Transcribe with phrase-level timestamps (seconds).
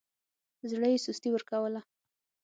[0.71, 1.81] زړه يې سستي ورکوله.